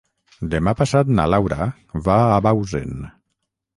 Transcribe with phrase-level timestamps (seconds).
[0.53, 1.67] Demà passat na Laura
[2.09, 2.97] va a Bausen.